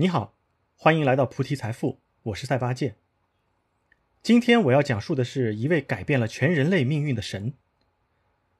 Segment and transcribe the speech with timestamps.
[0.00, 0.38] 你好，
[0.76, 2.94] 欢迎来到菩提财富，我是赛八戒。
[4.22, 7.54] 今天我要讲述的是一位改变了全人类命运的神，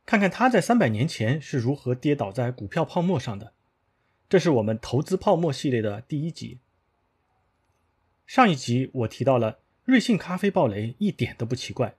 [0.05, 3.53] 看看他在三百年前是如何跌倒在股票泡沫上的。
[4.29, 6.59] 这是我们投资泡沫系列的第一集。
[8.27, 11.95] 上一集我提到了瑞幸咖啡暴雷，一点都不奇怪。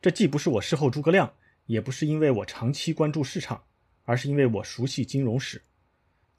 [0.00, 1.34] 这既不是我事后诸葛亮，
[1.66, 3.64] 也不是因为我长期关注市场，
[4.04, 5.60] 而是因为我熟悉金融史。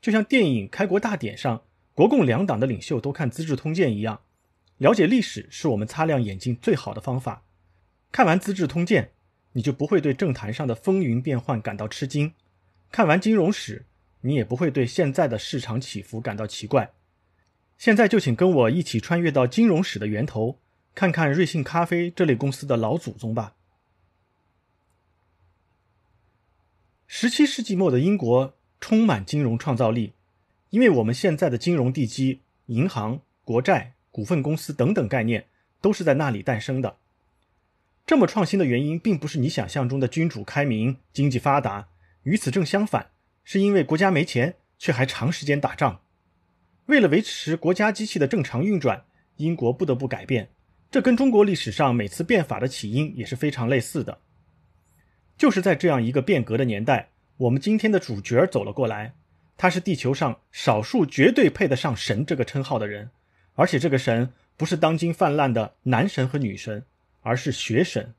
[0.02, 1.61] 就像电影《开国大典》上。
[2.00, 4.21] 国共两党的领袖都看《资治通鉴》一样，
[4.77, 7.44] 了解历史是我们擦亮眼睛最好的方法。
[8.09, 9.03] 看完《资治通鉴》，
[9.52, 12.30] 你就不会对政坛上的风云变幻感到吃惊；
[12.89, 13.85] 看完金融史，
[14.22, 16.94] 你也不会对现在的市场起伏感到奇怪。
[17.77, 20.58] 现在就请跟我一起穿越到金融史的源头，
[20.95, 23.55] 看看瑞幸咖啡这类公司的老祖宗吧。
[27.08, 30.13] 十七世纪末的英国充满金融创造力。
[30.70, 35.45] 因为我们现在的金融地基、银行、国债、股份公司等等概念
[35.81, 36.98] 都是在那里诞生的。
[38.06, 41.88] 这么创新的原因，并不是你想象中的君主开明、经济发达，
[42.23, 43.11] 与此正相反，
[43.44, 46.02] 是因为国家没钱，却还长时间打仗。
[46.88, 49.04] 为了维持国家机器的正常运转，
[49.38, 50.50] 英国不得不改变。
[50.89, 54.20] 这跟中国历史上每次变法的起因也是非常类似的。
[55.38, 59.14] 就是在这样一个变革的年代，我们今天的主角走了过来。
[59.61, 63.11] 他是地球上少数绝对配得上神这个称号的人，
[63.55, 66.85] 而且这个神不是当今泛滥的男神和女神，
[67.23, 68.13] 而是学神。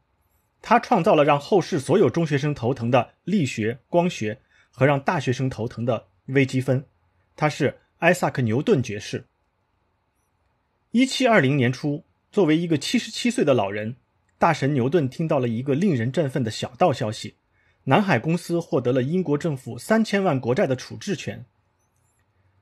[0.61, 4.39] 他创造了让后世所有中学生头疼的力学、光学
[4.71, 6.85] 和让大学生头疼的微积分。
[7.35, 9.25] 他是艾萨克·牛顿爵士。
[10.91, 13.97] 一七二零年初，作为一个七十七岁的老人，
[14.37, 17.37] 大神牛顿听到了一个令人振奋的小道消息。
[17.85, 21.45] 南海公司获得了英国政府三千万国债的处置权。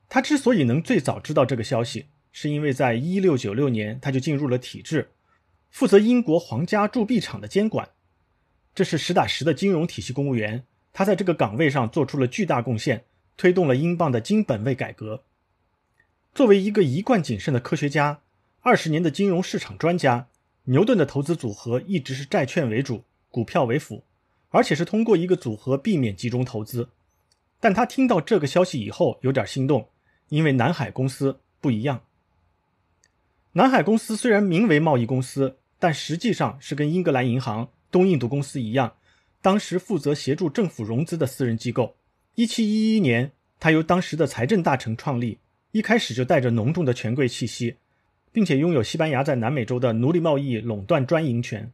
[0.07, 5.11] 他之所以能最早知道这个消息，是因为在一六九六年他就进入了体制，
[5.69, 7.89] 负责英国皇家铸币厂的监管。
[8.73, 10.63] 这是实打实的金融体系公务员。
[10.91, 13.05] 他在这个岗位上做出了巨大贡献，
[13.37, 15.23] 推动了英镑的金本位改革。
[16.33, 18.21] 作为一个一贯谨慎的科学家，
[18.61, 20.27] 二十年的金融市场专家，
[20.63, 24.03] 牛顿的投资组合一直是债券为主，股票为辅。
[24.49, 26.89] 而且是通过一个组合避免集中投资，
[27.59, 29.87] 但他听到这个消息以后有点心动，
[30.29, 32.01] 因为南海公司不一样。
[33.53, 38.93] 南海公司虽然名为贸易公司，但实际上是跟英格兰银行、东印度公司一样，
[39.41, 41.95] 当时负责协助政府融资的私人机构。
[42.35, 45.39] 一七一一年，他由当时的财政大臣创立，
[45.71, 47.75] 一开始就带着浓重的权贵气息，
[48.31, 51.71] 并且拥有西班牙在南美洲的奴隶贸易垄断专营权。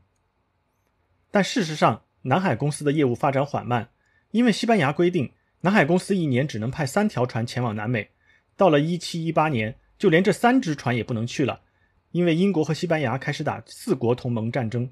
[1.29, 3.89] 但事实上，南海公司的业务发展缓慢，
[4.31, 5.31] 因为西班牙规定，
[5.61, 8.09] 南海公司一年只能派三条船前往南美。
[8.57, 11.61] 到了1718年，就连这三只船也不能去了，
[12.11, 14.89] 因为英国和西班牙开始打四国同盟战争。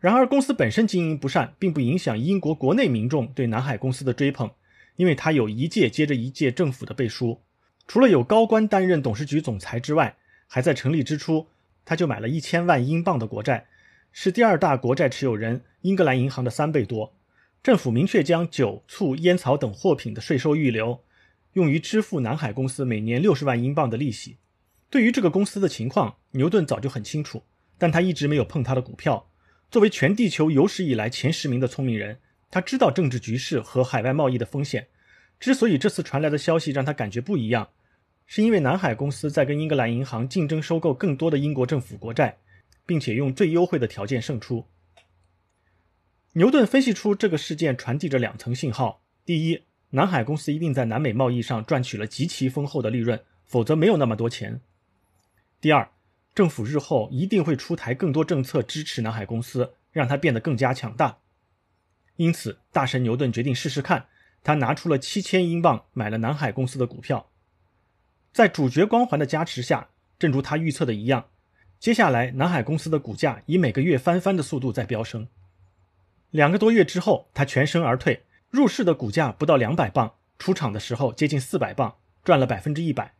[0.00, 4.50] 然而，公司本身经营不善，并不影响英国国内民众对南海公司的追捧，
[4.96, 7.40] 因为它有一届接着一届政府的背书。
[7.86, 10.16] 除了有高官担任董事局总裁之外，
[10.48, 11.46] 还在成立之初，
[11.84, 13.68] 他就买了一千万英镑的国债。
[14.18, 17.12] 是第二大国债持有人，英格兰银行的三倍多。
[17.62, 21.04] 政府明确将酒、醋、烟草等货品的税收预留，
[21.52, 24.38] 用于支付南海公司每年六十万英镑的利息。
[24.88, 27.42] 对于这个公司的情况，牛顿早就很清楚，
[27.76, 29.28] 但他一直没有碰他的股票。
[29.70, 32.18] 作为全地球有史以来前十名的聪明人，
[32.50, 34.86] 他知道政治局势和海外贸易的风险。
[35.38, 37.68] 之所以这次传来的消息让他感觉不一样，
[38.24, 42.38] 是因为南海公司在跟英格兰银行竞争收购更多的英国政府国债。
[42.86, 44.64] 并且用最优惠的条件胜出。
[46.32, 54.60] 牛顿分析出这个事件传递着两层信号：第一，南海公司一定在南美贸易上赚取了极其丰厚的利润，否则没有那么多钱；
[55.60, 55.90] 第二，
[56.34, 61.18] 政府日后一定会出台更多政策支持南海公司，让它变得更加强大。
[62.16, 64.06] 因此，大神牛顿决定试试看，
[64.42, 67.30] 他拿出了七千英镑买了南海公司的股票。
[68.32, 69.88] 在主角光环的加持下，
[70.18, 71.28] 正如他预测的一样。
[71.86, 75.28] 接下来，南海公司的股价以每个月翻番的速度在飙升。
[76.32, 81.94] 两个多月之后，他全身而退，入市的股价不到两百磅，出场的时候接近四百磅，
[82.24, 83.14] 赚了百分之一百。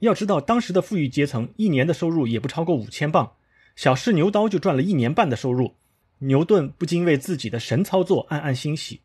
[0.00, 3.34] 要知道，当时的富裕阶层一年的收入也不超过五千磅，
[3.76, 5.76] 小试牛刀就赚了一年半的收入。
[6.18, 9.02] 牛顿不禁为自己的神操作暗暗欣喜，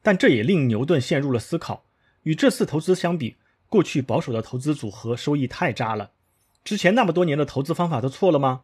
[0.00, 1.84] 但这也令牛顿陷入了思考：
[2.22, 3.36] 与这次投资相比，
[3.68, 6.12] 过去保守的投资组合收益太渣了。
[6.66, 8.62] 之前那么多年的投资方法都错了吗？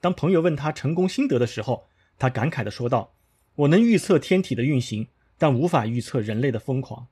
[0.00, 1.86] 当朋友问他成功心得的时候，
[2.18, 3.12] 他感慨地说道
[3.56, 7.08] ：“我能预测天体的运行，但无法预测人类的疯狂。”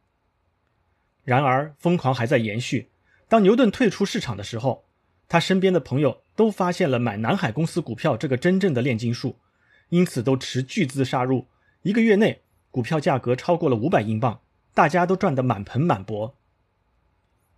[1.24, 2.88] 然而，疯狂还在延续。
[3.28, 4.86] 当牛顿退出市场的时候，
[5.28, 9.36] 他身边的朋友都发现了买南海公司股票这个真正的炼金术，
[9.90, 11.46] 因此都持巨资杀入。
[11.82, 12.40] 一个月内，
[12.70, 14.40] 股票价格超过了五百英镑，
[14.72, 16.34] 大家都赚得满盆满钵。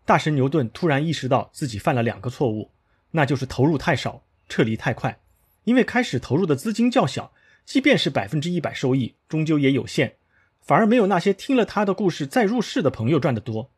[0.07, 2.71] 大神牛顿突然意识到自己犯了两个错误，
[3.11, 5.19] 那就是投入太少，撤离太快。
[5.65, 7.33] 因为开始投入的资金较小，
[7.65, 10.15] 即便是百分之一百收益，终究也有限，
[10.63, 13.73] 反而没有那些听了他的故事再入市的朋友赚得多。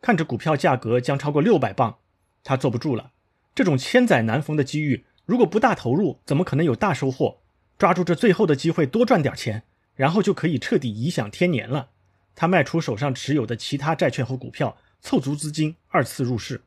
[0.00, 1.98] 看着股票价格将超过六百磅，
[2.44, 3.10] 他坐不住了。
[3.52, 7.40] 这种千载难逢的机遇，如果不大投入，怎么可能有大收获？
[7.76, 9.64] 抓住这最后的机会，多赚点钱，
[9.96, 11.90] 然后就可以彻底颐享天年了。
[12.36, 14.76] 他卖出手上持有的其他债券和股票。
[15.04, 16.62] 凑足资金，二次入市，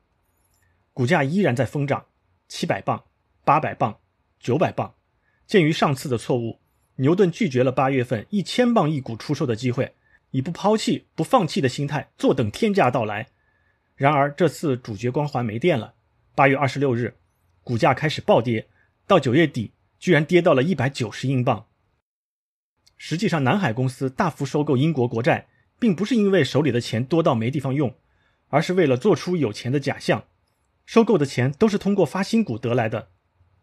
[0.94, 2.06] 股价依然在疯涨，
[2.48, 3.04] 七百磅、
[3.44, 3.98] 八百磅、
[4.40, 4.94] 九百磅。
[5.48, 6.60] 鉴于上次的错误，
[6.98, 9.96] 牛顿拒绝了八月份一千磅一股出售的机会，
[10.30, 13.30] 以不抛弃、不放弃的心态坐等天价到来。
[13.96, 15.96] 然而这次主角光环没电了。
[16.36, 17.16] 八月二十六日，
[17.64, 18.68] 股价开始暴跌，
[19.08, 21.66] 到九月底居然跌到了一百九十英镑。
[22.98, 25.48] 实际上，南海公司大幅收购英国国债，
[25.80, 27.92] 并不是因为手里的钱多到没地方用。
[28.50, 30.26] 而是为了做出有钱的假象，
[30.86, 33.10] 收购的钱都是通过发新股得来的。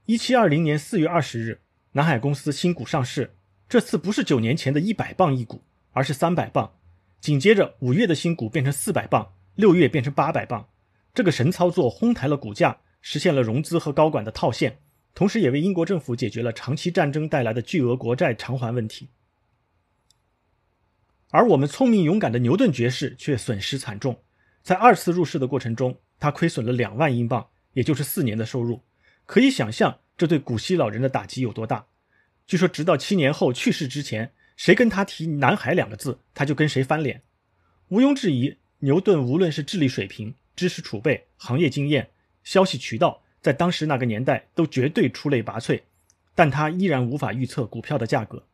[0.06, 3.36] 一七二零年四月二十日，南海公司新股上市，
[3.68, 6.74] 这次不是九年前的一百磅一股，而是三百磅。
[7.20, 10.68] 紧接着五月的新股变成四百磅，六月变成八百磅。
[11.14, 14.80] 这个神操作哄抬了股价，实现了融资和高管的套现，
[15.14, 19.08] 同时也为英国政府解决了长期战争带来的巨额国债偿还问题。
[21.30, 24.20] 而我们聪明勇敢的牛顿爵士却损失惨重。
[24.64, 28.80] 在二次入市的过程中，他亏损了两万英镑，也就是四年的收入。
[29.26, 31.84] 可以想象，这对古稀老人的打击有多大。
[32.46, 37.20] 据说，直到七年后去世之前，谁跟他提“南海”两个字，他就跟谁翻脸。
[37.88, 42.08] 毋庸置疑，牛顿无论是智力水平、知识储备、行业经验、
[42.42, 45.82] 消息渠道，在当时那个年代都绝对出类拔萃。
[46.34, 48.46] 但他依然无法预测股票的价格。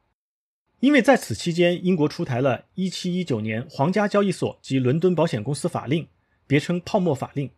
[0.81, 6.09] 因为在此期间，英国出台了1719年皇家交易所及伦敦保险公司法令，
[6.47, 7.51] 别称“泡沫法令”。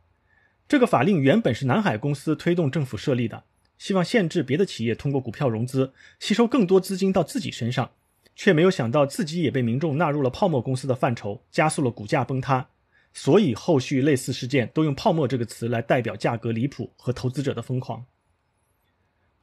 [0.69, 3.45] 这个法令原本是南海公司推动政府设立的，
[3.79, 7.93] 希望限制别的企业通过股票融资，吸收更多资金到自己身上，
[8.35, 12.71] 却没有想到自己也被民众纳入了泡沫公司的范畴，加速了股价崩塌。
[13.15, 18.05] 所以后续类似事件都用“泡沫”这个词来代表价格离谱和投资者的疯狂。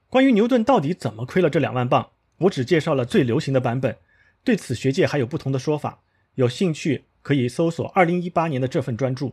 [0.09, 2.09] 关于牛顿到底怎么亏了这两万镑？
[2.39, 3.97] 我只介绍了最流行的版本，
[4.43, 6.01] 对此学界还有不同的说法。
[6.35, 9.31] 有兴趣可以搜索2018年的这份专著。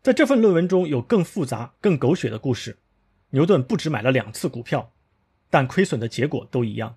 [0.00, 2.78] 在这份论文中有更复杂、更狗血的故事。
[3.30, 4.92] 牛顿不止买了两次股票，
[5.50, 6.96] 但亏损的结果都一样。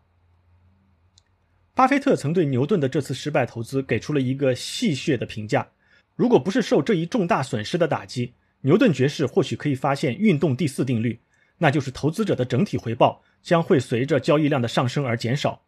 [1.73, 5.69] 巴菲特曾对牛顿的这次失败投资给出了一个戏谑的评价：
[6.15, 11.19] 如果不是受这一重大损失的打击，牛顿爵士或许可以发现运动第四定律，
[11.57, 13.23] 那就是投资者的整体回报。
[13.41, 15.65] 将会随着交易量的上升而减少。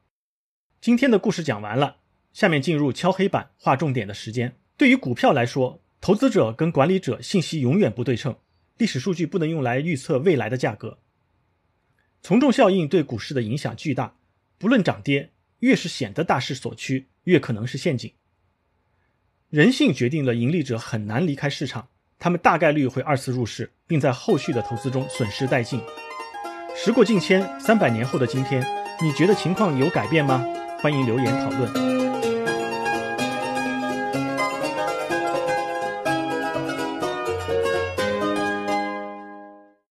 [0.79, 1.97] 今天的故事讲完了，
[2.33, 4.57] 下面进入敲黑板划重点的时间。
[4.75, 8.35] 对于股票来说，投资者跟管理者信息永远不对称，
[8.77, 10.99] 历史数据不能用来预测未来的价格。
[12.21, 14.15] 从众效应对股市的影响巨大，
[14.57, 18.11] 不论涨跌，越是显得大势所趋，越可能是陷阱。
[19.49, 25.79] 人性决定了盈利者很难离开市场，他们大概率会二次入市，并在后续的投资中损失殆尽。
[26.75, 28.61] 时过境迁，三百年后的今天，
[29.01, 30.43] 你觉得情况有改变吗？
[30.81, 32.02] 欢迎留言讨论。